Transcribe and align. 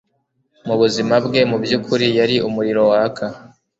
mubuzima 0.67 1.15
bwe 1.25 1.41
mubyukuri 1.49 2.07
yari 2.17 2.35
umuriro 2.47 2.81
waka. 2.91 3.25